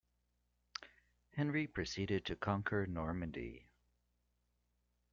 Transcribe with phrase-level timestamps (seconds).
[1.35, 3.69] Henry proceeded to conquer Normandy.